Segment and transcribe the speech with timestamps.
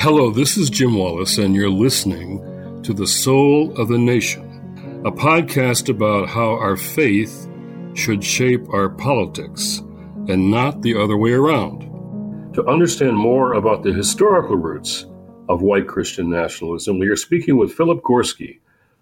[0.00, 2.38] Hello, this is Jim Wallis, and you're listening
[2.84, 7.48] to The Soul of the Nation, a podcast about how our faith
[7.94, 9.78] should shape our politics
[10.28, 11.80] and not the other way around.
[12.54, 15.04] To understand more about the historical roots
[15.48, 18.60] of white Christian nationalism, we are speaking with Philip Gorski,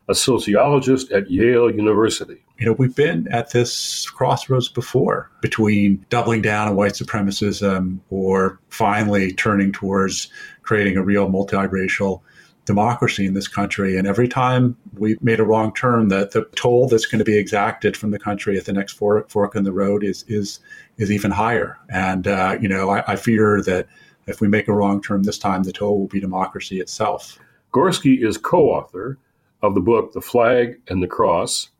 [0.09, 2.45] a sociologist at Yale University.
[2.59, 8.59] You know, we've been at this crossroads before between doubling down on white supremacism or
[8.71, 10.29] finally turning towards
[10.63, 12.23] creating a real multiracial
[12.65, 13.97] democracy in this country.
[13.97, 17.37] And every time we made a wrong turn, that the toll that's going to be
[17.37, 20.61] exacted from the country at the next fork, fork in the road is is
[20.99, 21.79] is even higher.
[21.89, 23.87] And uh, you know, I, I fear that
[24.27, 27.39] if we make a wrong turn this time, the toll will be democracy itself.
[27.73, 29.19] Gorski is co-author
[29.63, 31.71] of the book The Flag and the Cross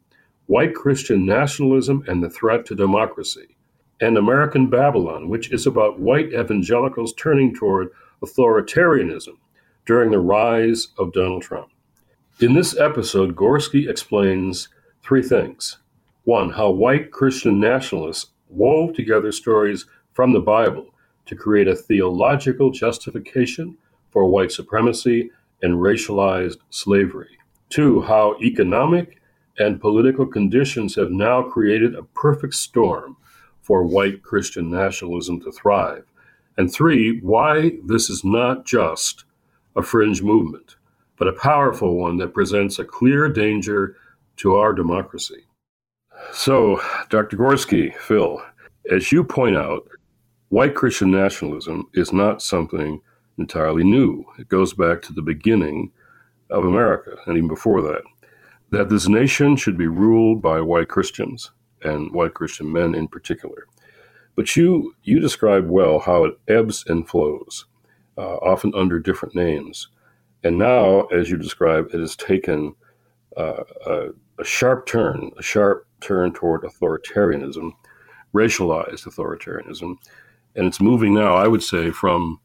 [0.47, 3.57] White Christian Nationalism and the Threat to Democracy,
[4.01, 7.89] and American Babylon, which is about white evangelicals turning toward
[8.23, 9.39] authoritarianism
[9.87, 11.69] during the rise of Donald Trump.
[12.39, 14.69] In this episode, Gorski explains
[15.03, 15.79] three things.
[16.25, 20.87] One, how white Christian nationalists wove together stories from the Bible
[21.27, 23.77] to create a theological justification
[24.11, 25.31] for white supremacy
[25.63, 27.36] and racialized slavery.
[27.69, 29.21] Two, how economic
[29.59, 33.17] and political conditions have now created a perfect storm
[33.63, 36.05] for white Christian nationalism to thrive.
[36.57, 39.25] And three, why this is not just
[39.75, 40.77] a fringe movement,
[41.19, 43.97] but a powerful one that presents a clear danger
[44.37, 45.47] to our democracy.
[46.33, 47.37] So, Dr.
[47.37, 48.43] Gorski, Phil,
[48.91, 49.89] as you point out,
[50.49, 53.01] white Christian nationalism is not something
[53.39, 54.25] entirely new.
[54.39, 55.93] It goes back to the beginning
[56.51, 58.03] of America, and even before that,
[58.71, 61.51] that this nation should be ruled by white Christians
[61.83, 63.67] and white Christian men in particular.
[64.35, 67.67] But you you describe well how it ebbs and flows,
[68.19, 69.89] uh, often under different names,
[70.45, 72.75] and now, as you describe, it has taken
[73.37, 77.73] uh, a, a sharp turn, a sharp turn toward authoritarianism,
[78.35, 79.97] racialized authoritarianism,
[80.55, 82.41] and it's moving now, I would say, from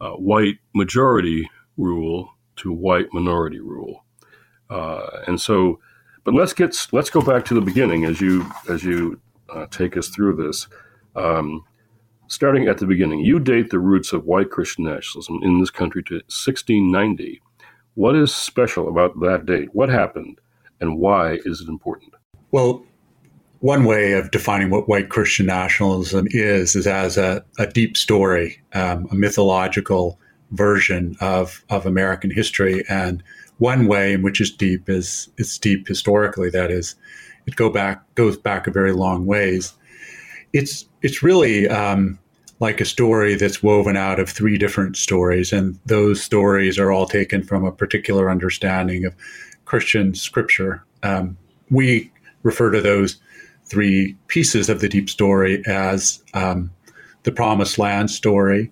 [0.00, 4.04] uh, white majority rule to white minority rule.
[4.70, 5.78] Uh, and so,
[6.24, 9.96] but let's get let's go back to the beginning as you as you uh, take
[9.96, 10.66] us through this.
[11.14, 11.64] Um,
[12.28, 16.02] starting at the beginning, you date the roots of white Christian nationalism in this country
[16.04, 17.42] to 1690.
[17.94, 19.68] What is special about that date?
[19.74, 20.40] What happened,
[20.80, 22.14] and why is it important?
[22.50, 22.84] Well,
[23.62, 28.60] one way of defining what white Christian nationalism is is as a, a deep story,
[28.72, 30.18] um, a mythological
[30.52, 32.84] version of, of American history.
[32.88, 33.22] And
[33.58, 36.50] one way in which it's deep is it's deep historically.
[36.50, 36.96] That is,
[37.46, 39.74] it go back goes back a very long ways.
[40.52, 42.18] It's it's really um,
[42.60, 47.06] like a story that's woven out of three different stories, and those stories are all
[47.06, 49.14] taken from a particular understanding of
[49.64, 50.84] Christian scripture.
[51.02, 51.36] Um,
[51.70, 52.10] we
[52.42, 53.16] refer to those
[53.64, 56.70] three pieces of the deep story as um,
[57.22, 58.70] the promised land story,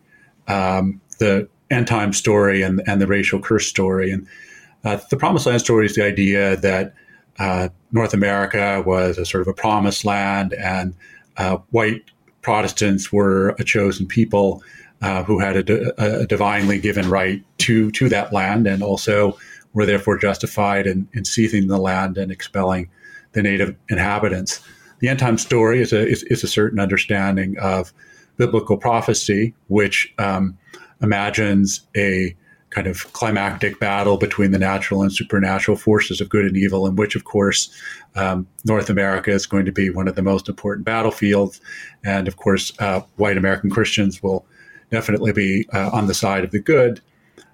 [0.49, 4.11] um, the end time story and, and the racial curse story.
[4.11, 4.27] And
[4.85, 6.95] uh, the promised land story is the idea that
[7.39, 10.95] uh, North America was a sort of a promised land, and
[11.37, 12.03] uh, white
[12.43, 14.63] Protestants were a chosen people
[15.03, 19.39] uh, who had a, divinely given right to to that land, and also
[19.73, 22.89] were therefore justified in, in seizing the land and expelling
[23.33, 24.61] the native inhabitants.
[25.01, 27.93] The end time story is a is, is a certain understanding of
[28.37, 30.57] biblical prophecy, which um,
[31.03, 32.35] imagines a
[32.71, 36.95] kind of climactic battle between the natural and supernatural forces of good and evil, in
[36.95, 37.69] which, of course,
[38.15, 41.61] um, North America is going to be one of the most important battlefields.
[42.05, 44.47] And of course, uh, white American Christians will
[44.91, 47.01] definitely be uh, on the side of the good.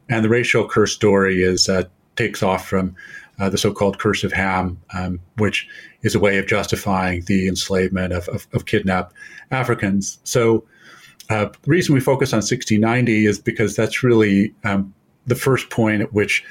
[0.08, 1.84] And the racial curse story is uh,
[2.16, 2.94] takes off from
[3.38, 5.68] uh, the so-called curse of Ham, um, which
[6.02, 9.14] is a way of justifying the enslavement of, of, of kidnapped
[9.50, 10.18] Africans.
[10.24, 10.64] So
[11.30, 14.94] uh, the reason we focus on 1690 is because that's really um,
[15.26, 16.44] the first point at which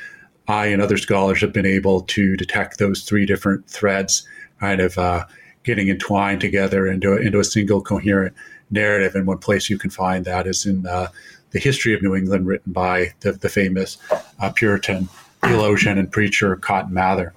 [0.47, 4.27] I and other scholars have been able to detect those three different threads
[4.59, 5.25] kind of uh,
[5.63, 8.35] getting entwined together into a, into a single coherent
[8.69, 9.15] narrative.
[9.15, 11.07] And one place you can find that is in uh,
[11.51, 13.97] the history of New England, written by the, the famous
[14.39, 15.09] uh, Puritan
[15.41, 17.33] theologian and preacher Cotton Mather.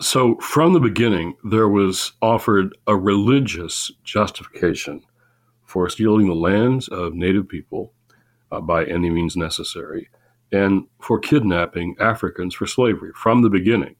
[0.00, 5.02] So, from the beginning, there was offered a religious justification
[5.70, 7.92] for stealing the lands of native people
[8.50, 10.10] uh, by any means necessary,
[10.50, 13.12] and for kidnapping Africans for slavery.
[13.14, 13.94] From the beginning,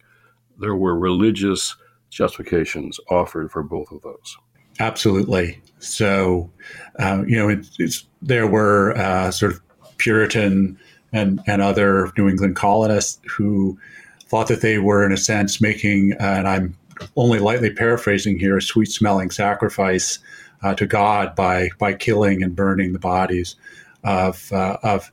[0.58, 1.76] there were religious
[2.10, 4.36] justifications offered for both of those.
[4.80, 5.60] Absolutely.
[5.78, 6.50] So,
[6.98, 9.60] uh, you know, it, there were uh, sort of
[9.96, 10.76] Puritan
[11.12, 13.78] and, and other New England colonists who
[14.26, 16.76] thought that they were, in a sense, making, uh, and I'm
[17.16, 20.18] only lightly paraphrasing here, a sweet smelling sacrifice
[20.62, 23.56] uh, to God by, by killing and burning the bodies
[24.04, 25.10] of, uh, of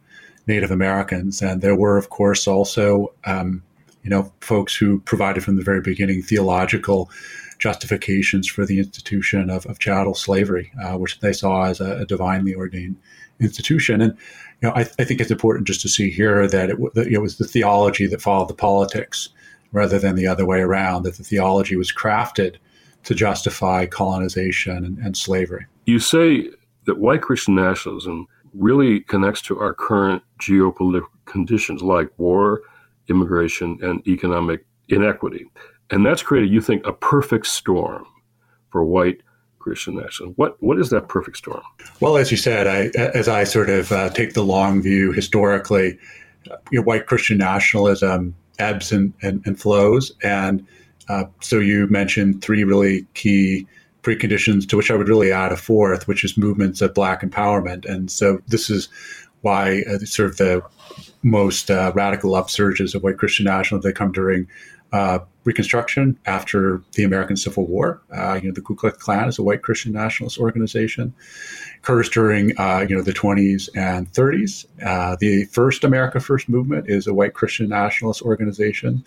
[0.48, 1.42] Native Americans.
[1.42, 3.64] And there were, of course, also um,
[4.08, 7.10] you know, folks who provided from the very beginning theological
[7.60, 12.06] justifications for the institution of, of chattel slavery, uh, which they saw as a, a,
[12.06, 12.96] divinely ordained
[13.42, 14.00] institution.
[14.00, 14.14] And
[14.62, 17.18] you know, I, I, think it's important just to see here that it, that it
[17.18, 19.28] was the theology that followed the politics
[19.72, 21.04] rather than the other way around.
[21.04, 22.58] That the theology was crafted
[23.04, 25.66] to justify colonization and, and slavery.
[25.86, 26.50] You say
[26.86, 32.62] that white Christian nationalism really connects to our current geopolitical conditions, like war
[33.10, 35.46] immigration, and economic inequity.
[35.90, 38.06] And that's created, you think, a perfect storm
[38.70, 39.22] for white
[39.60, 40.34] Christian nationalism.
[40.36, 41.62] What what is that perfect storm?
[42.00, 45.98] Well, as you said, I, as I sort of uh, take the long view historically,
[46.72, 50.66] you know, white Christian nationalism ebbs and, and, and flows, and
[51.10, 53.66] uh, so you mentioned three really key
[54.04, 57.86] preconditions to which I would really add a fourth, which is movements of Black empowerment.
[57.86, 58.90] And so this is
[59.42, 60.62] why uh, sort of the
[61.24, 64.48] most uh, radical upsurges of white Christian nationalism they come during
[64.92, 68.02] uh, Reconstruction after the American Civil War.
[68.14, 71.14] Uh, you know, the Ku Klux Klan is a white Christian nationalist organization.
[71.78, 74.66] Occurs during uh, you know the 20s and 30s.
[74.86, 79.06] Uh, the first America First movement is a white Christian nationalist organization.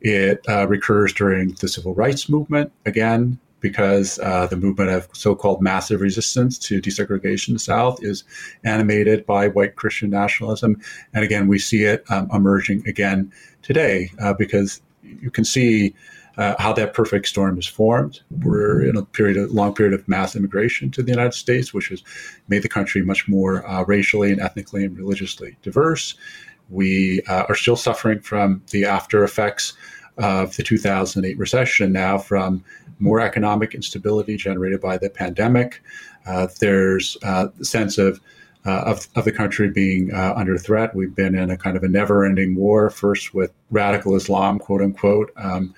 [0.00, 5.62] It uh, recurs during the Civil Rights Movement again because uh, the movement of so-called
[5.62, 8.22] massive resistance to desegregation in the South is
[8.62, 10.80] animated by white Christian nationalism,
[11.14, 13.32] and again we see it um, emerging again
[13.62, 15.94] today uh, because you can see.
[16.36, 18.20] Uh, how that perfect storm is formed.
[18.42, 21.90] We're in a period, a long period of mass immigration to the United States, which
[21.90, 22.02] has
[22.48, 26.16] made the country much more uh, racially and ethnically and religiously diverse.
[26.70, 29.74] We uh, are still suffering from the after effects
[30.18, 32.64] of the 2008 recession now from
[32.98, 35.82] more economic instability generated by the pandemic.
[36.26, 38.20] Uh, there's uh, a sense of,
[38.66, 40.94] uh, of, of the country being uh, under threat.
[40.94, 45.30] We've been in a kind of a never-ending war, first with radical Islam, quote unquote,
[45.36, 45.74] um,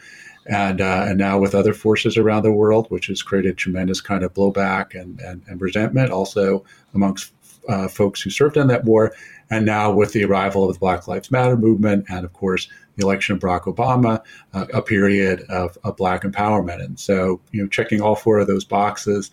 [0.46, 4.22] and uh, and now with other forces around the world, which has created tremendous kind
[4.22, 7.32] of blowback and and, and resentment, also amongst
[7.68, 9.12] uh, folks who served in that war.
[9.50, 13.04] And now with the arrival of the Black Lives Matter movement, and of course the
[13.04, 14.22] election of Barack Obama,
[14.54, 16.82] uh, a period of, of, Black empowerment.
[16.82, 19.30] And so, you know, checking all four of those boxes,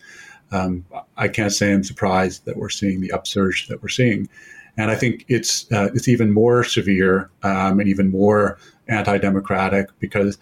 [0.54, 0.84] um,
[1.16, 4.28] I can't say I'm surprised that we're seeing the upsurge that we're seeing.
[4.76, 8.58] And I think it's uh, it's even more severe um, and even more
[8.88, 10.38] anti-democratic because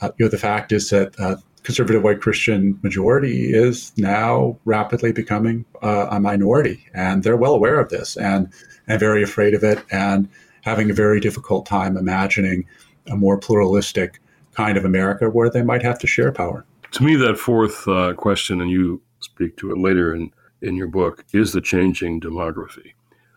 [0.00, 5.12] uh, you know the fact is that uh, conservative white Christian majority is now rapidly
[5.12, 8.50] becoming uh, a minority, and they're well aware of this and
[8.88, 10.28] and very afraid of it, and
[10.62, 12.66] having a very difficult time imagining
[13.08, 14.20] a more pluralistic
[14.54, 16.64] kind of America where they might have to share power.
[16.92, 20.32] To me, that fourth uh, question, and you speak to it later in
[20.62, 22.94] in your book, is the changing demography.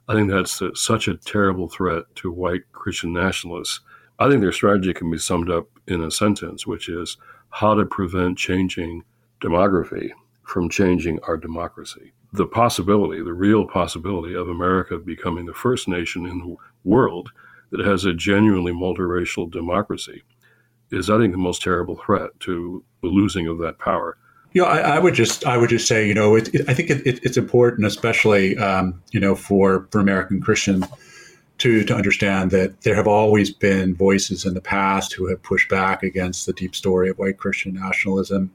[0.08, 3.82] I think that's a, such a terrible threat to white Christian nationalists.
[4.18, 7.18] I think their strategy can be summed up in a sentence, which is
[7.50, 9.04] how to prevent changing
[9.42, 10.12] demography
[10.44, 12.14] from changing our democracy.
[12.34, 17.32] The possibility, the real possibility of America becoming the first nation in the world
[17.72, 20.24] that has a genuinely multiracial democracy
[20.92, 24.18] is, I think, the most terrible threat to the losing of that power.
[24.54, 26.74] You know, I, I would just, I would just say, you know, it, it, I
[26.74, 30.86] think it, it's important, especially, um, you know, for for American Christians
[31.60, 35.70] to, to understand that there have always been voices in the past who have pushed
[35.70, 38.50] back against the deep story of white Christian nationalism,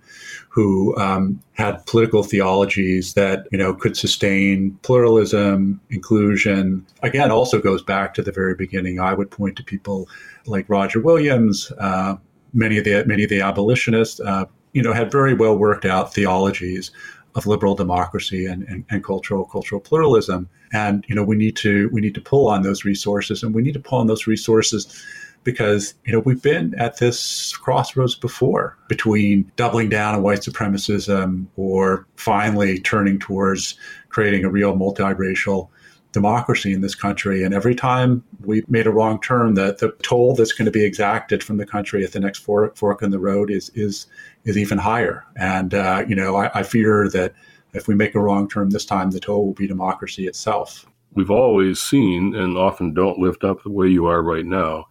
[0.48, 6.84] who um, had political theologies that you know could sustain pluralism, inclusion.
[7.02, 8.98] Again, also goes back to the very beginning.
[8.98, 10.08] I would point to people
[10.46, 12.16] like Roger Williams, uh,
[12.54, 14.18] many of the many of the abolitionists.
[14.18, 16.90] Uh, you know, had very well worked out theologies
[17.35, 20.49] of liberal democracy and, and, and, cultural cultural pluralism.
[20.73, 23.62] And you know, we need to we need to pull on those resources, and we
[23.62, 25.04] need to pull on those resources
[25.45, 31.47] because you know we've been at this crossroads before between doubling down on white supremacism
[31.57, 33.78] or finally turning towards
[34.09, 35.69] creating a real multiracial
[36.14, 37.42] democracy in this country.
[37.42, 40.85] And every time we made a wrong turn, the, the toll that's going to be
[40.85, 44.06] exacted from the country at the next fork, fork in the road is is
[44.44, 45.25] is even higher.
[45.37, 47.35] And uh, you know, I, I fear that
[47.75, 50.87] if we make a wrong turn this time, the toll will be democracy itself.
[51.14, 54.87] We've always seen, and often don't lift up the way you are right now,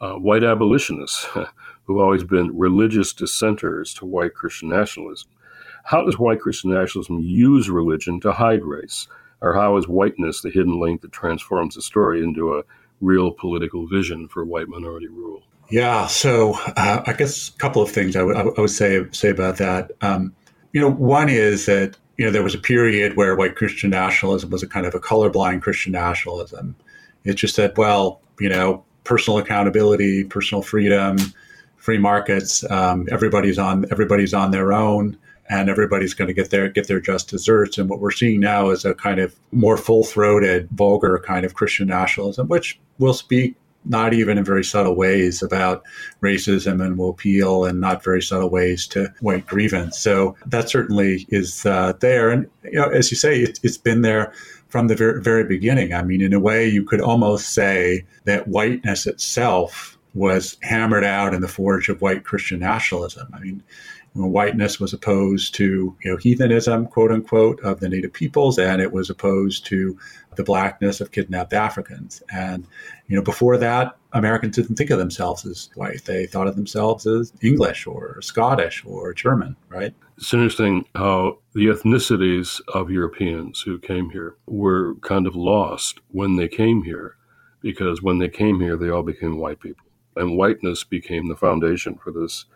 [0.00, 1.24] uh, white abolitionists
[1.84, 5.28] who've always been religious dissenters to white Christian nationalism.
[5.84, 9.08] How does white Christian nationalism use religion to hide race?
[9.40, 12.62] Or how is whiteness the hidden link that transforms the story into a
[13.00, 15.42] real political vision for white minority rule?
[15.70, 19.28] Yeah, so uh, I guess a couple of things I, w- I would say say
[19.28, 19.92] about that.
[20.00, 20.34] Um,
[20.72, 24.50] you know, one is that you know there was a period where white Christian nationalism
[24.50, 26.74] was a kind of a colorblind Christian nationalism.
[27.24, 31.18] It just said, well, you know, personal accountability, personal freedom,
[31.76, 32.68] free markets.
[32.70, 35.18] Um, everybody's on everybody's on their own
[35.48, 37.78] and everybody's going to get their get their just desserts.
[37.78, 41.54] And what we're seeing now is a kind of more full throated, vulgar kind of
[41.54, 45.82] Christian nationalism, which will speak not even in very subtle ways about
[46.22, 49.98] racism and will appeal in not very subtle ways to white grievance.
[49.98, 52.30] So that certainly is uh, there.
[52.30, 54.32] And you know, as you say, it, it's been there
[54.68, 55.94] from the very, very beginning.
[55.94, 61.32] I mean, in a way, you could almost say that whiteness itself was hammered out
[61.32, 63.28] in the forge of white Christian nationalism.
[63.32, 63.62] I mean,
[64.14, 68.92] whiteness was opposed to you know heathenism quote unquote of the native peoples and it
[68.92, 69.96] was opposed to
[70.36, 72.22] the blackness of kidnapped africans.
[72.32, 72.66] And
[73.06, 76.04] you know before that americans didn't think of themselves as white.
[76.04, 79.94] They thought of themselves as english or scottish or german right?
[80.16, 86.36] It's interesting how the ethnicities of europeans who came here were kind of lost when
[86.36, 87.16] they came here
[87.60, 89.86] because when they came here they all became white people.
[90.16, 92.46] And whiteness became the foundation for this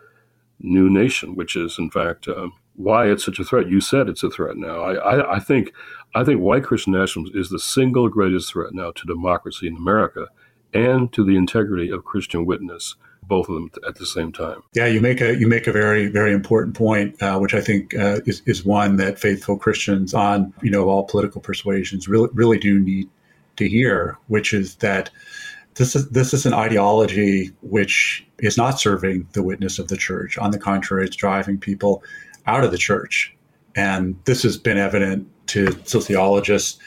[0.63, 3.69] new nation, which is in fact uh, why it's such a threat.
[3.69, 4.81] You said it's a threat now.
[4.81, 5.73] I, I, I, think
[6.15, 10.27] I think white Christian nationalism is the single greatest threat now to democracy in America
[10.73, 12.95] and to the integrity of Christian witness.
[13.25, 14.63] Both of them at the same time.
[14.73, 17.95] Yeah, you make a you make a very very important point, uh, which I think
[17.95, 22.59] uh, is is one that faithful Christians on you know all political persuasions really really
[22.59, 23.09] do need
[23.55, 25.09] to hear, which is that
[25.75, 30.37] this is this is an ideology which is not serving the witness of the church.
[30.37, 32.03] On the contrary, it's driving people
[32.45, 33.35] out of the church.
[33.75, 36.79] And this has been evident to sociologists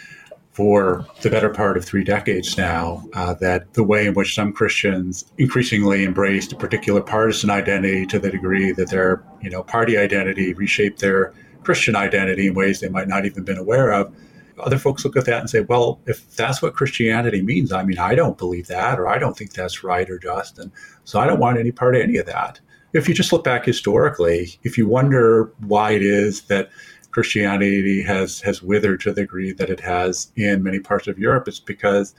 [0.52, 4.52] for the better part of three decades now uh, that the way in which some
[4.52, 9.99] Christians increasingly embraced a particular partisan identity to the degree that their you know party
[9.99, 14.14] identity reshaped their Christian identity in ways they might not even been aware of
[14.59, 17.99] other folks look at that and say, well, if that's what Christianity means, I mean,
[17.99, 20.59] I don't believe that, or I don't think that's right or just.
[20.59, 20.73] And
[21.05, 22.61] so I don't want any part of any of that.
[22.93, 26.71] If you just look back historically, if you wonder why it is that
[27.11, 31.49] Christianity has, has withered to the degree that it has in many parts of Europe,
[31.49, 32.15] it's because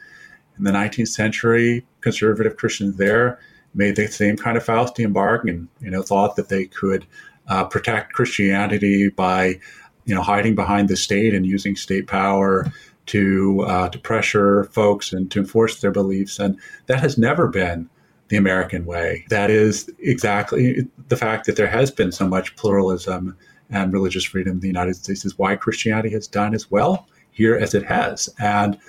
[0.58, 3.39] in the 19th century, conservative Christians there
[3.74, 7.06] made the same kind of Faustian bargain, you know, thought that they could
[7.48, 9.60] uh, protect Christianity by
[10.07, 12.71] you know, hiding behind the state and using state power
[13.07, 17.89] to uh, to pressure folks and to enforce their beliefs, and that has never been
[18.29, 19.25] the American way.
[19.29, 23.37] That is exactly the fact that there has been so much pluralism
[23.69, 27.55] and religious freedom in the United States is why Christianity has done as well here
[27.55, 28.79] as it has, and.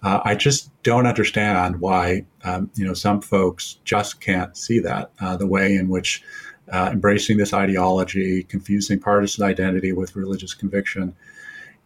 [0.00, 5.10] Uh, I just don't understand why um, you know some folks just can't see that
[5.20, 6.22] uh, the way in which
[6.72, 11.14] uh, embracing this ideology, confusing partisan identity with religious conviction,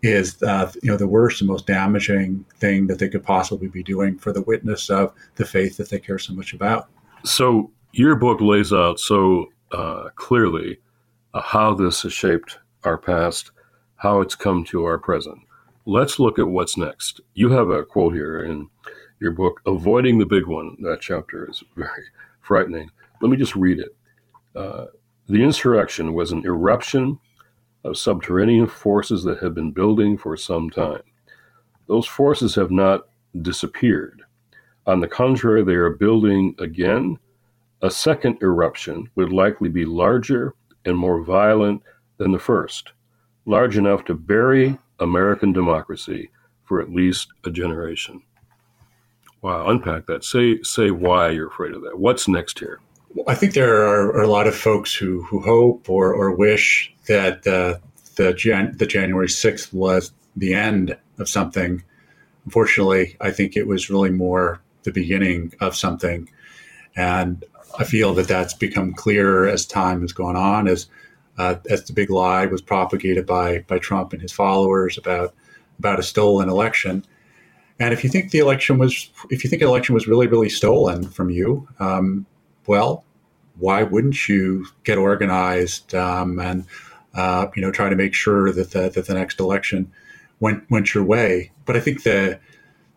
[0.03, 3.83] is uh, you know the worst and most damaging thing that they could possibly be
[3.83, 6.89] doing for the witness of the faith that they care so much about.
[7.25, 10.79] So your book lays out so uh, clearly
[11.35, 13.53] uh, how this has shaped our past,
[13.97, 15.39] how it's come to our present.
[15.87, 17.21] Let's look at what's next.
[17.35, 18.69] You have a quote here in
[19.21, 22.05] your book, "Avoiding the Big One." That chapter is very
[22.41, 22.91] frightening.
[23.21, 23.95] Let me just read it.
[24.55, 24.87] Uh,
[25.29, 27.19] the insurrection was an eruption
[27.85, 31.03] of subterranean forces that had been building for some time.
[31.87, 33.09] Those forces have not
[33.41, 34.23] disappeared.
[34.87, 37.19] On the contrary, they are building again.
[37.83, 40.55] A second eruption would likely be larger
[40.85, 41.83] and more violent
[42.19, 42.93] than the first,
[43.47, 46.31] large enough to bury American democracy
[46.65, 48.23] for at least a generation.
[49.43, 50.25] Wow, unpack that.
[50.25, 51.99] Say say why you're afraid of that.
[51.99, 52.81] What's next here?
[53.27, 56.93] I think there are, are, a lot of folks who, who hope or, or wish
[57.07, 57.79] that uh,
[58.17, 61.83] the, Jan- the January 6th was the end of something.
[62.45, 66.29] Unfortunately, I think it was really more the beginning of something.
[66.97, 67.45] And
[67.79, 70.87] I feel that that's become clearer as time has gone on, as
[71.39, 75.35] uh, as the big lie was propagated by by Trump and his followers about
[75.79, 77.05] about a stolen election.
[77.79, 80.51] And if you think the election was, if you think the election was really, really
[80.51, 82.27] stolen from you, um,
[82.67, 83.05] well,
[83.59, 86.65] why wouldn't you get organized um, and
[87.15, 89.91] uh, you know try to make sure that the, that the next election
[90.41, 91.51] went went your way?
[91.65, 92.39] But I think the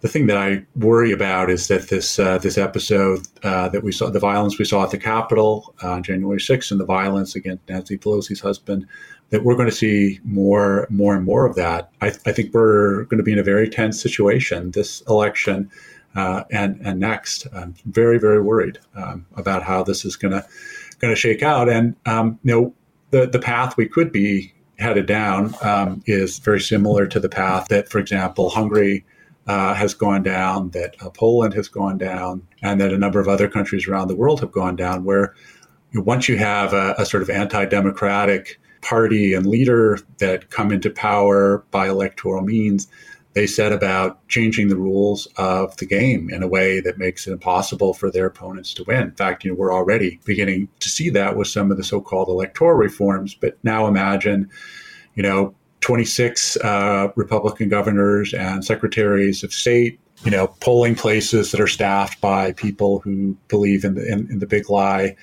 [0.01, 3.91] the thing that I worry about is that this uh, this episode uh, that we
[3.91, 7.67] saw, the violence we saw at the Capitol on January 6th, and the violence against
[7.67, 8.85] Nancy Pelosi's husband,
[9.29, 11.89] that we're going to see more, more and more of that.
[12.01, 15.71] I, I think we're going to be in a very tense situation this election
[16.15, 17.47] uh, and and next.
[17.53, 20.45] I'm very, very worried um, about how this is going to
[20.99, 21.69] going to shake out.
[21.69, 22.73] And um, you know,
[23.11, 27.67] the the path we could be headed down um, is very similar to the path
[27.69, 29.05] that, for example, Hungary
[29.47, 33.27] uh, has gone down, that uh, Poland has gone down, and that a number of
[33.27, 35.33] other countries around the world have gone down, where
[35.91, 40.49] you know, once you have a, a sort of anti democratic party and leader that
[40.49, 42.87] come into power by electoral means,
[43.35, 47.33] they set about changing the rules of the game in a way that makes it
[47.33, 49.03] impossible for their opponents to win.
[49.03, 52.29] In fact, you know, we're already beginning to see that with some of the so-called
[52.29, 53.35] electoral reforms.
[53.35, 54.49] But now imagine,
[55.15, 61.59] you know, 26 uh, Republican governors and secretaries of state, you know, polling places that
[61.59, 65.13] are staffed by people who believe in the, in, in the big lie.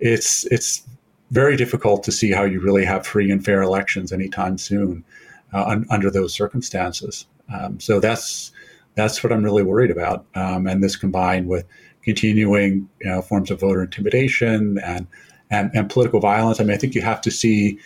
[0.00, 0.82] It's it's
[1.30, 5.04] very difficult to see how you really have free and fair elections anytime soon
[5.52, 7.26] uh, un, under those circumstances.
[7.52, 8.52] Um, so that's
[8.94, 10.26] that's what I'm really worried about.
[10.34, 11.66] Um, and this combined with
[12.02, 15.06] continuing you know, forms of voter intimidation and,
[15.50, 16.60] and and political violence.
[16.60, 17.78] I mean, I think you have to see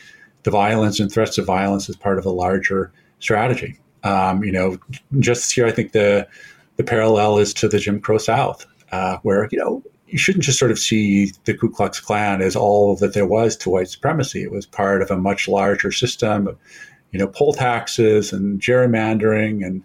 [0.42, 3.78] the violence and threats of violence as part of a larger strategy.
[4.02, 4.78] Um, you know,
[5.18, 6.28] just here, I think the
[6.76, 10.58] the parallel is to the Jim Crow South, uh, where you know you shouldn't just
[10.58, 14.42] sort of see the Ku Klux Klan as all that there was to white supremacy.
[14.42, 16.58] It was part of a much larger system, of,
[17.14, 19.84] you know, poll taxes and gerrymandering and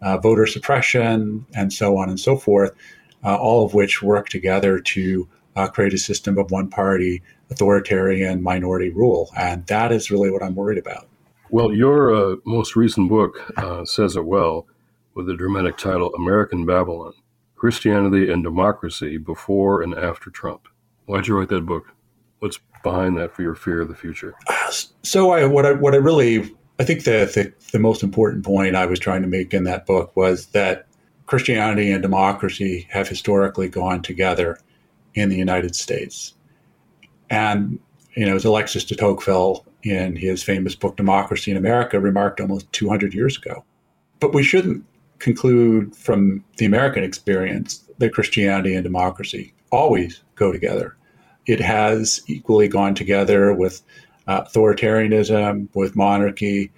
[0.00, 2.74] uh, voter suppression and so on and so forth,
[3.22, 8.42] uh, all of which work together to uh, create a system of one party authoritarian
[8.42, 9.28] minority rule.
[9.36, 11.06] And that is really what I'm worried about.
[11.50, 14.66] Well, your uh, most recent book uh, says it well
[15.14, 17.12] with the dramatic title American Babylon
[17.56, 20.66] Christianity and Democracy Before and After Trump.
[21.04, 21.92] Why'd you write that book?
[22.38, 24.34] What's behind that for your fear of the future?
[25.02, 28.74] So, I, what, I, what I really, I think the, the, the most important point
[28.74, 30.86] I was trying to make in that book was that
[31.26, 34.58] Christianity and democracy have historically gone together
[35.12, 36.34] in the United States.
[37.28, 37.78] And,
[38.16, 42.72] you know, as Alexis de Tocqueville in his famous book, Democracy in America, remarked almost
[42.72, 43.62] 200 years ago.
[44.18, 44.82] But we shouldn't
[45.18, 50.96] conclude from the American experience that Christianity and democracy always go together.
[51.44, 53.82] It has equally gone together with
[54.30, 56.70] authoritarianism, with monarchy,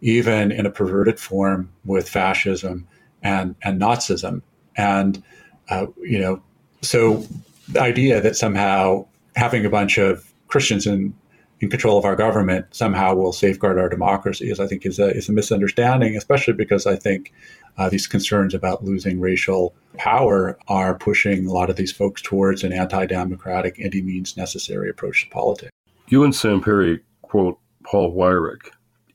[0.00, 2.86] even in a perverted form with fascism
[3.22, 4.42] and, and Nazism.
[4.76, 5.22] And,
[5.68, 6.42] uh, you know,
[6.82, 7.24] so
[7.68, 11.14] the idea that somehow having a bunch of Christians in,
[11.60, 15.10] in control of our government somehow will safeguard our democracy is, I think, is a,
[15.10, 17.32] is a misunderstanding, especially because I think
[17.76, 22.64] uh, these concerns about losing racial power are pushing a lot of these folks towards
[22.64, 25.70] an anti-democratic, any means necessary approach to politics.
[26.10, 28.68] You and Sam Perry quote Paul Weyrich,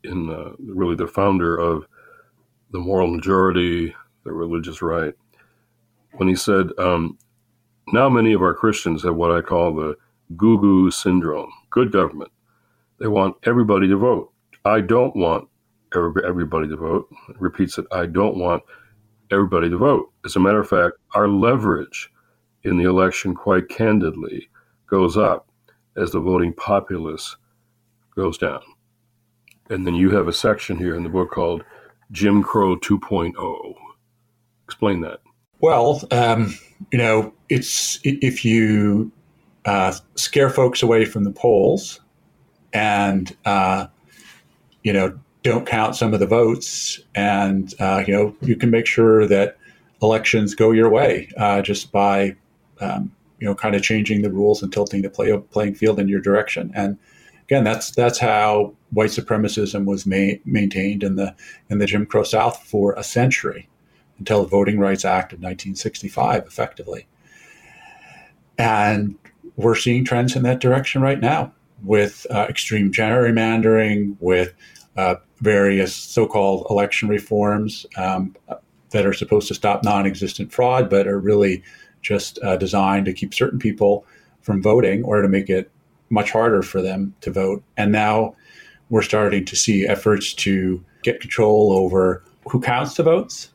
[0.06, 1.86] in uh, really the founder of
[2.72, 5.14] the moral majority, the religious right,
[6.14, 7.18] when he said, um,
[7.92, 9.98] now many of our Christians have what I call the
[10.38, 12.32] goo goo syndrome good government.
[13.02, 14.32] They want everybody to vote.
[14.64, 15.50] I don't want
[15.94, 17.10] everybody to vote.
[17.38, 18.64] repeats it I don't want
[19.34, 20.14] everybody to vote.
[20.24, 22.10] As a matter of fact, our leverage
[22.64, 24.50] in the election, quite candidly,
[24.88, 25.50] goes up
[25.98, 27.36] as the voting populace
[28.16, 28.62] goes down.
[29.70, 31.64] And then you have a section here in the book called
[32.12, 33.74] Jim Crow 2.0.
[34.66, 35.22] Explain that.
[35.60, 36.54] Well, um,
[36.92, 39.12] you know, it's if you
[39.66, 42.00] uh, scare folks away from the polls
[42.74, 43.88] and uh,
[44.84, 48.86] you know don't count some of the votes and uh, you know you can make
[48.86, 49.58] sure that
[50.02, 52.36] elections go your way uh, just by
[52.82, 56.08] um, you know kind of changing the rules and tilting the play, playing field in
[56.08, 56.72] your direction.
[56.76, 56.98] And
[57.44, 61.36] again that's that's how white supremacism was ma- maintained in the
[61.70, 63.70] in the Jim Crow South for a century
[64.18, 67.08] until the Voting Rights Act of 1965 effectively.
[68.58, 69.16] And
[69.58, 74.54] we're seeing trends in that direction right now with uh, extreme gerrymandering, with
[74.98, 78.36] uh, various so called election reforms um,
[78.92, 81.64] that are supposed to stop non existent fraud, but are really
[82.06, 84.06] just uh, designed to keep certain people
[84.42, 85.72] from voting or to make it
[86.10, 87.64] much harder for them to vote.
[87.78, 88.36] And now
[88.90, 93.50] we're starting to see efforts to get control over who counts the votes,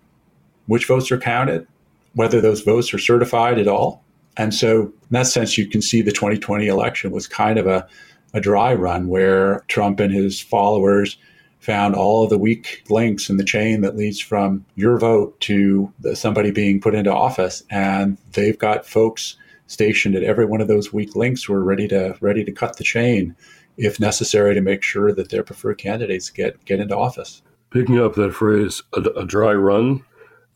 [0.67, 1.67] which votes are counted,
[2.15, 4.03] whether those votes are certified at all.
[4.37, 7.87] And so, in that sense, you can see the 2020 election was kind of a,
[8.35, 11.17] a dry run where Trump and his followers
[11.61, 15.93] found all of the weak links in the chain that leads from your vote to
[16.15, 17.63] somebody being put into office.
[17.71, 21.87] And they've got folks stationed at every one of those weak links who are ready
[21.89, 23.37] to ready to cut the chain
[23.77, 27.43] if necessary to make sure that their preferred candidates get get into office.
[27.71, 30.05] Picking up that phrase, a, a dry run,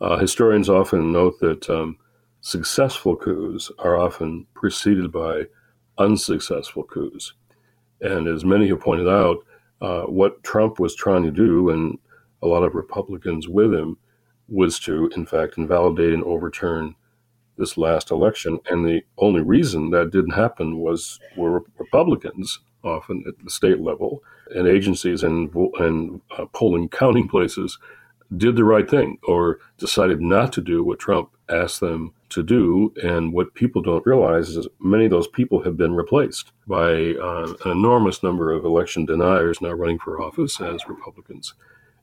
[0.00, 1.96] uh, historians often note that um,
[2.40, 5.44] successful coups are often preceded by
[5.96, 7.34] unsuccessful coups.
[8.00, 9.38] And as many have pointed out,
[9.84, 11.98] uh, what Trump was trying to do, and
[12.42, 13.98] a lot of Republicans with him,
[14.48, 16.94] was to, in fact, invalidate and overturn
[17.58, 18.58] this last election.
[18.70, 24.22] And the only reason that didn't happen was were Republicans, often at the state level,
[24.54, 27.78] and agencies and, and uh, polling counting places
[28.36, 32.92] did the right thing or decided not to do what Trump asked them to do.
[33.02, 37.54] And what people don't realize is many of those people have been replaced by uh,
[37.64, 41.54] an enormous number of election deniers now running for office as Republicans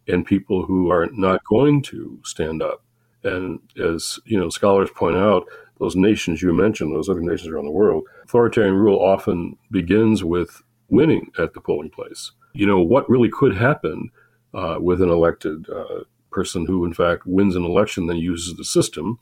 [0.07, 2.84] and people who are not going to stand up.
[3.23, 5.45] And as you know, scholars point out,
[5.79, 10.62] those nations you mentioned, those other nations around the world, authoritarian rule often begins with
[10.89, 12.31] winning at the polling place.
[12.53, 14.12] You know, what really could happen
[14.53, 18.65] uh, with an elected uh, person who, in fact, wins an election, then uses the
[18.65, 19.19] system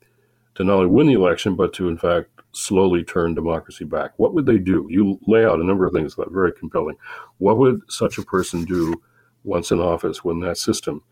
[0.56, 4.12] to not only win the election, but to, in fact, slowly turn democracy back.
[4.18, 4.88] What would they do?
[4.90, 6.98] You lay out a number of things that are very compelling.
[7.38, 9.02] What would such a person do
[9.44, 11.04] once in office when that system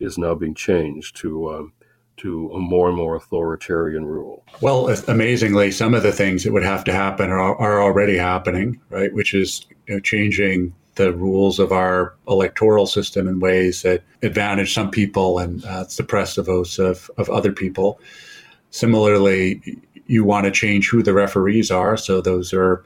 [0.00, 1.72] is now being changed to um,
[2.18, 4.44] to a more and more authoritarian rule?
[4.60, 8.80] Well, amazingly, some of the things that would have to happen are, are already happening,
[8.88, 9.12] right?
[9.12, 14.74] Which is you know, changing the rules of our electoral system in ways that advantage
[14.74, 18.00] some people and uh, suppress the votes of, of other people.
[18.70, 21.96] Similarly, you want to change who the referees are.
[21.96, 22.84] So those are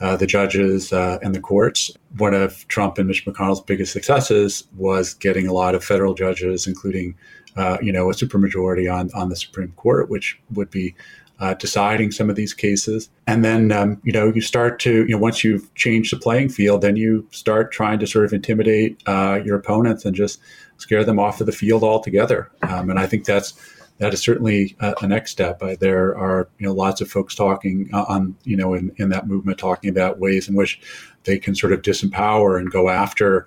[0.00, 1.90] uh, the judges uh, and the courts.
[2.16, 6.66] One of Trump and Mitch McConnell's biggest successes was getting a lot of federal judges,
[6.66, 7.14] including,
[7.56, 10.94] uh, you know, a supermajority on on the Supreme Court, which would be
[11.40, 13.10] uh, deciding some of these cases.
[13.26, 16.50] And then, um, you know, you start to, you know, once you've changed the playing
[16.50, 20.38] field, then you start trying to sort of intimidate uh, your opponents and just
[20.76, 22.50] scare them off of the field altogether.
[22.62, 23.54] Um, and I think that's
[23.98, 25.62] that is certainly a, a next step.
[25.62, 29.10] Uh, there are, you know, lots of folks talking uh, on, you know, in, in
[29.10, 30.80] that movement, talking about ways in which
[31.24, 33.46] they can sort of disempower and go after,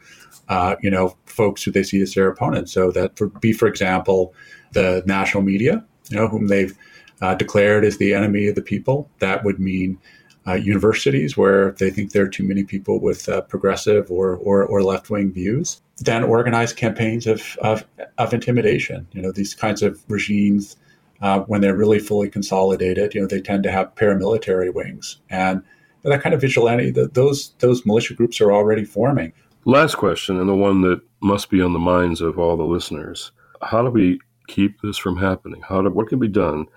[0.50, 2.72] uh, you know, folks who they see as their opponents.
[2.72, 4.34] So that for, be, for example,
[4.74, 6.78] the national media, you know, whom they've
[7.24, 9.10] uh, declared as the enemy of the people.
[9.20, 9.98] That would mean
[10.46, 14.66] uh, universities where they think there are too many people with uh, progressive or, or,
[14.66, 15.82] or left wing views.
[16.00, 17.86] Then organize campaigns of, of,
[18.18, 19.08] of, intimidation.
[19.14, 20.76] You know, these kinds of regimes,
[21.22, 25.22] uh, when they're really fully consolidated, you know, they tend to have paramilitary wings.
[25.30, 25.64] And
[26.04, 29.32] that kind of vigilante, the, those, those militia groups are already forming.
[29.64, 33.32] Last question, and the one that must be on the minds of all the listeners.
[33.62, 35.62] How do we keep this from happening?
[35.62, 36.68] How do, what can be done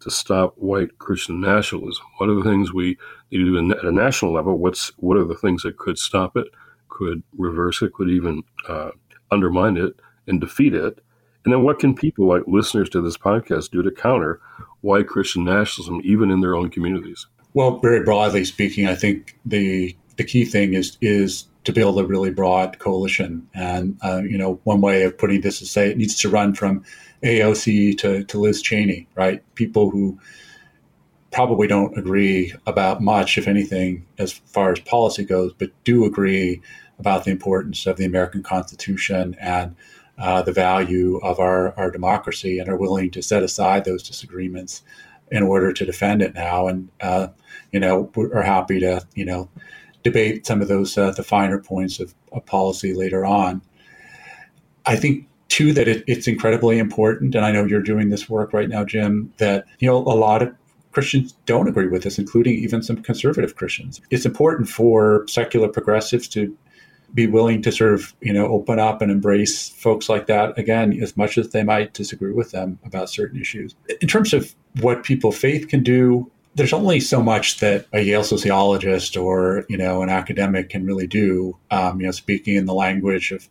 [0.00, 2.04] to stop white Christian nationalism?
[2.18, 2.98] What are the things we
[3.30, 4.58] need to do at a national level?
[4.58, 6.48] What's what are the things that could stop it,
[6.88, 8.90] could reverse it, could even uh,
[9.30, 11.00] undermine it and defeat it?
[11.44, 14.40] And then what can people like listeners to this podcast do to counter
[14.80, 17.26] white Christian nationalism, even in their own communities?
[17.52, 22.06] Well, very broadly speaking, I think the the key thing is is to build a
[22.06, 23.48] really broad coalition.
[23.54, 26.54] And uh, you know, one way of putting this is say it needs to run
[26.54, 26.84] from
[27.22, 29.42] AOC to, to Liz Cheney, right?
[29.54, 30.18] People who
[31.32, 36.60] probably don't agree about much, if anything, as far as policy goes, but do agree
[36.98, 39.74] about the importance of the American Constitution and
[40.18, 44.82] uh, the value of our, our democracy and are willing to set aside those disagreements
[45.32, 46.68] in order to defend it now.
[46.68, 47.28] And, uh,
[47.72, 49.48] you know, are happy to, you know,
[50.04, 53.60] debate some of those, uh, the finer points of, of policy later on.
[54.86, 58.52] I think too that it, it's incredibly important, and I know you're doing this work
[58.52, 60.54] right now, Jim, that you know a lot of
[60.92, 64.00] Christians don't agree with this, including even some conservative Christians.
[64.10, 66.56] It's important for secular progressives to
[67.14, 71.00] be willing to sort of you know open up and embrace folks like that again
[71.00, 75.04] as much as they might disagree with them about certain issues in terms of what
[75.04, 80.02] people faith can do there's only so much that a Yale sociologist or you know
[80.02, 81.56] an academic can really do.
[81.70, 83.48] Um, you know, speaking in the language of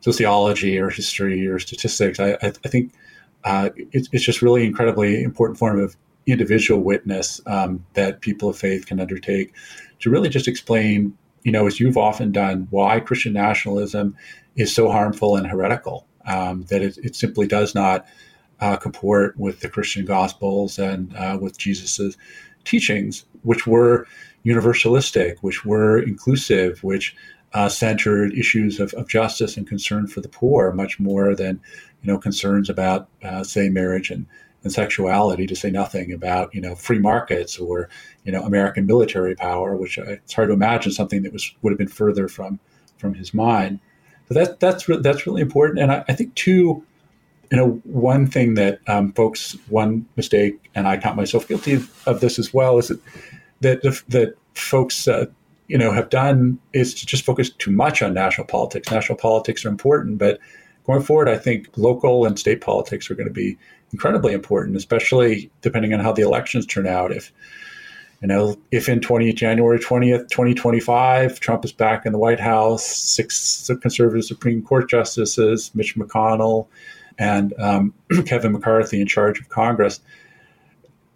[0.00, 2.20] sociology or history or statistics.
[2.20, 2.92] I, I, I think
[3.44, 8.58] uh, it's, it's just really incredibly important form of individual witness um, that people of
[8.58, 9.54] faith can undertake
[10.00, 14.16] to really just explain, you know, as you've often done, why Christian nationalism
[14.56, 16.06] is so harmful and heretical.
[16.26, 18.06] Um, that it, it, simply does not
[18.60, 22.16] uh, comport with the Christian Gospels and uh, with Jesus's
[22.64, 24.06] teachings, which were
[24.44, 27.14] universalistic, which were inclusive, which
[27.54, 31.60] uh, centered issues of, of, justice and concern for the poor, much more than
[32.02, 34.26] you know concerns about uh, say marriage and,
[34.62, 35.46] and sexuality.
[35.46, 37.88] To say nothing about you know free markets or
[38.24, 41.78] you know American military power, which it's hard to imagine something that was would have
[41.78, 42.60] been further from
[42.98, 43.80] from his mind.
[44.28, 46.84] So that that's re- that's really important, and I, I think too
[47.50, 52.20] you know, one thing that um, folks, one mistake, and I count myself guilty of
[52.20, 53.00] this as well, is that
[53.60, 55.26] that, that folks, uh,
[55.66, 58.90] you know, have done is to just focus too much on national politics.
[58.90, 60.38] National politics are important, but
[60.84, 63.56] going forward, I think local and state politics are going to be
[63.92, 67.12] incredibly important, especially depending on how the elections turn out.
[67.12, 67.32] If
[68.20, 72.84] you know, if in 20 January 20th, 2025, Trump is back in the White House,
[72.84, 76.66] six conservative Supreme Court justices, Mitch McConnell,
[77.18, 77.94] and um,
[78.26, 80.00] Kevin McCarthy in charge of Congress,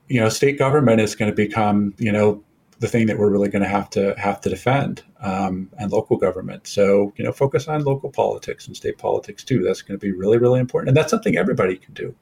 [0.08, 2.42] you know, state government is going to become, you know,
[2.80, 6.16] the thing that we're really going to have to have to defend, um, and local
[6.16, 6.66] government.
[6.66, 9.62] So, you know, focus on local politics and state politics too.
[9.62, 12.14] That's going to be really, really important, and that's something everybody can do.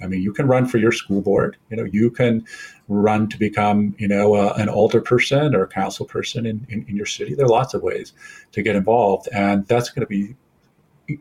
[0.00, 1.56] I mean, you can run for your school board.
[1.70, 2.46] You know, you can
[2.86, 6.84] run to become, you know, uh, an alder person or a council person in, in,
[6.86, 7.34] in, your city.
[7.34, 8.12] There are lots of ways
[8.52, 10.36] to get involved, and that's going to be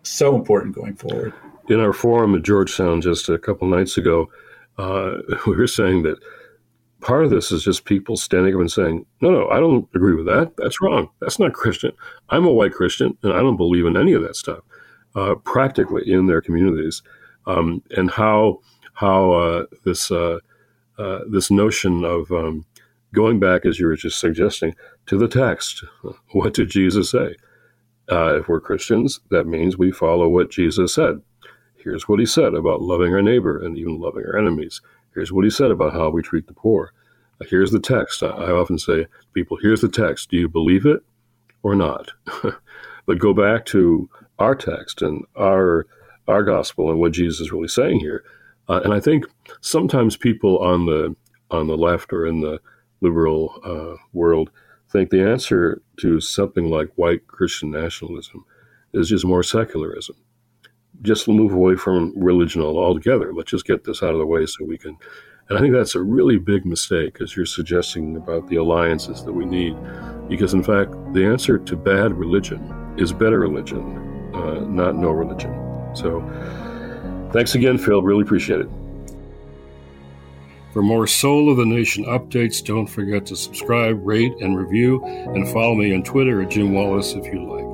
[0.03, 1.33] so important going forward
[1.69, 4.29] in our forum at Georgetown just a couple nights ago,
[4.77, 5.15] uh,
[5.47, 6.17] we were saying that
[7.01, 10.15] part of this is just people standing up and saying, no, no, I don't agree
[10.15, 10.53] with that.
[10.57, 11.09] That's wrong.
[11.19, 11.91] That's not Christian.
[12.29, 14.59] I'm a white Christian and I don't believe in any of that stuff
[15.15, 17.03] uh, practically in their communities.
[17.47, 18.61] Um, and how,
[18.93, 20.39] how uh, this, uh,
[20.97, 22.65] uh, this notion of um,
[23.13, 24.75] going back, as you were just suggesting,
[25.05, 25.83] to the text.
[26.31, 27.35] What did Jesus say?
[28.11, 31.21] Uh, if we're Christians, that means we follow what Jesus said.
[31.85, 34.81] Here's what he said about loving our neighbor and even loving our enemies.
[35.13, 36.91] Here's what he said about how we treat the poor.
[37.39, 38.23] Uh, here's the text.
[38.23, 40.31] I, often say, people, here's the text.
[40.31, 41.03] Do you believe it
[41.61, 42.11] or not?
[43.05, 45.85] but go back to our text and our
[46.27, 48.23] our gospel and what Jesus is really saying here.
[48.67, 49.25] Uh, and I think
[49.61, 51.15] sometimes people on the
[51.51, 52.59] on the left or in the
[53.01, 54.49] liberal uh, world
[54.91, 58.43] think the answer to something like white Christian nationalism
[58.91, 60.15] is just more secularism
[61.01, 63.33] just move away from religion altogether.
[63.33, 64.97] Let's just get this out of the way so we can.
[65.47, 69.33] And I think that's a really big mistake, as you're suggesting about the alliances that
[69.33, 69.75] we need.
[70.27, 75.53] Because, in fact, the answer to bad religion is better religion, uh, not no religion.
[75.95, 76.21] So,
[77.31, 78.01] thanks again, Phil.
[78.01, 78.69] Really appreciate it.
[80.73, 85.47] For more Soul of the Nation updates, don't forget to subscribe, rate, and review, and
[85.49, 87.64] follow me on Twitter at Jim Wallis if you like.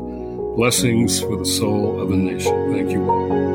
[0.56, 2.74] Blessings for the soul of a nation.
[2.74, 3.51] Thank you all.